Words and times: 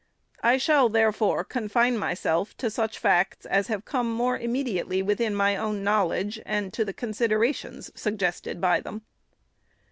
I 0.41 0.57
shall, 0.57 0.89
therefore, 0.89 1.43
confine 1.43 1.95
myself 1.95 2.57
to 2.57 2.71
such 2.71 2.97
facts 2.97 3.45
as 3.45 3.67
have 3.67 3.85
come 3.85 4.11
more 4.11 4.35
immediately 4.35 5.03
within 5.03 5.35
my 5.35 5.55
own 5.55 5.83
knowledge, 5.83 6.41
and 6.43 6.73
to 6.73 6.83
the 6.83 6.91
considerations 6.91 7.91
suggested 7.93 8.59
by 8.59 8.79
them. 8.79 9.03